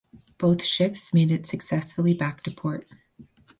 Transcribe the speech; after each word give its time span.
Both 0.39 0.63
ships 0.63 1.13
made 1.13 1.29
it 1.29 1.45
successfully 1.45 2.15
back 2.15 2.41
to 2.45 2.51
port. 2.51 2.87